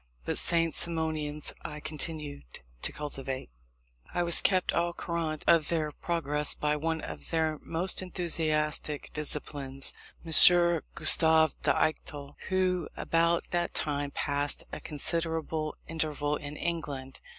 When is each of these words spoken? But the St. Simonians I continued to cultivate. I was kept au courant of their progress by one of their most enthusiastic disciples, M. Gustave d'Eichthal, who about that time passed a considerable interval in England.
But 0.25 0.31
the 0.31 0.35
St. 0.37 0.73
Simonians 0.73 1.53
I 1.61 1.79
continued 1.79 2.61
to 2.81 2.91
cultivate. 2.91 3.51
I 4.11 4.23
was 4.23 4.41
kept 4.41 4.73
au 4.73 4.93
courant 4.93 5.43
of 5.45 5.67
their 5.69 5.91
progress 5.91 6.55
by 6.55 6.75
one 6.75 7.01
of 7.01 7.29
their 7.29 7.59
most 7.61 8.01
enthusiastic 8.01 9.11
disciples, 9.13 9.93
M. 10.25 10.31
Gustave 10.95 11.53
d'Eichthal, 11.61 12.33
who 12.49 12.89
about 12.97 13.51
that 13.51 13.75
time 13.75 14.09
passed 14.09 14.63
a 14.71 14.79
considerable 14.79 15.75
interval 15.87 16.35
in 16.35 16.55
England. 16.57 17.19